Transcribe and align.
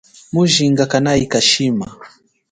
Mujinga 0.33 0.83
kanahika 0.91 1.39
shima. 1.49 1.87